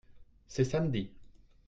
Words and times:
c'est 0.47 0.63
samedi. 0.65 1.11